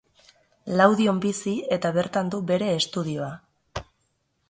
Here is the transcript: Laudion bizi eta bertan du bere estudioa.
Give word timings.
Laudion 0.79 1.19
bizi 1.27 1.53
eta 1.79 1.93
bertan 1.99 2.35
du 2.37 2.43
bere 2.53 2.73
estudioa. 2.81 3.33